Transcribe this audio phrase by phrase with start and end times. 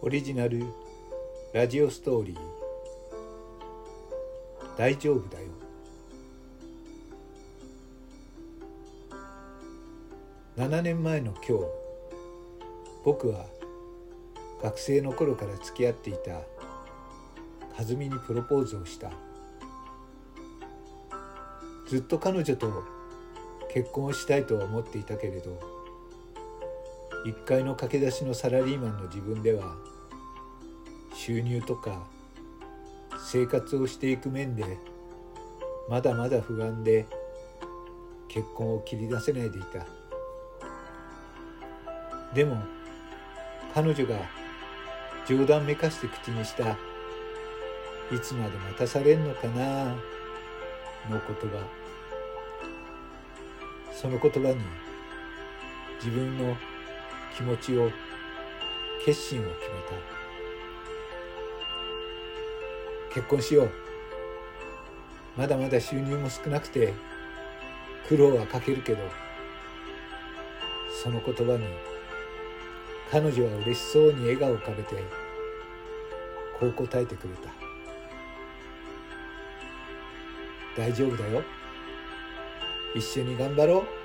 [0.00, 0.64] オリジナル
[1.52, 2.38] ラジオストーリー。
[4.76, 5.48] 大丈夫だよ。
[10.56, 11.64] 7年前の今日
[13.04, 13.46] 僕は
[14.62, 16.42] 学生の頃から付き合っていた
[17.76, 19.10] 和美にプロポーズをした。
[21.88, 22.84] ずっと彼女と
[23.74, 25.77] 結婚をしたいとは思っていたけれど
[27.28, 29.76] 一階の駆け出しのサラリーマンの自分では
[31.14, 32.06] 収入とか
[33.18, 34.78] 生活をしていく面で
[35.90, 37.06] まだまだ不安で
[38.28, 39.86] 結婚を切り出せないでいた。
[42.34, 42.62] でも
[43.74, 44.16] 彼女が
[45.26, 46.78] 冗談めかして口にした
[48.10, 49.84] 「いつまで待たされんのかな」
[51.10, 51.62] の言葉。
[53.92, 54.56] その言葉に
[55.96, 56.56] 自分の
[57.38, 57.88] 気持ちを
[59.04, 59.56] 決心を決め
[63.10, 63.14] た。
[63.14, 63.70] 結婚しよう。
[65.36, 66.92] まだまだ収入も少なくて
[68.08, 68.98] 苦労はかけるけど
[71.00, 71.64] その言葉に
[73.08, 74.96] 彼女は嬉しそうに笑顔を浮かべて
[76.58, 77.50] こう答えてくれた。
[80.76, 81.44] 大丈夫だよ。
[82.96, 83.97] 一緒に頑張ろう。